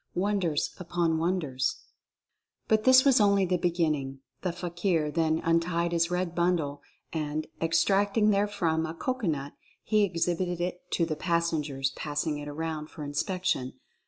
[0.15, 1.75] WONDERS UPON WONDERS.
[2.67, 4.21] But this was only the beginning.
[4.41, 6.81] The fakir then untied his red bundle,
[7.13, 9.53] and, extracting therefrom a cocoanut,
[9.83, 13.73] he exhibited it to the passengers, passing it around for inspection.